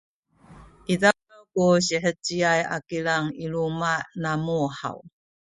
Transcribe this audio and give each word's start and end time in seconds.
izaw 0.93 1.17
ku 1.51 1.63
siheciay 1.85 2.61
a 2.75 2.77
kilang 2.87 3.27
i 3.43 3.45
luma’ 3.53 3.93
namu 4.21 4.59
haw? 4.79 4.97